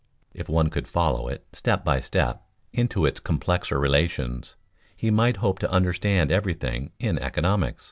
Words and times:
If 0.33 0.49
one 0.49 0.71
could 0.71 0.87
follow 0.87 1.27
it 1.27 1.45
step 1.53 1.85
by 1.85 1.99
step 1.99 2.41
into 2.73 3.05
its 3.05 3.19
complexer 3.19 3.79
relations, 3.79 4.55
he 4.95 5.11
might 5.11 5.37
hope 5.37 5.59
to 5.59 5.69
understand 5.71 6.31
everything 6.31 6.89
in 6.97 7.19
economics. 7.19 7.77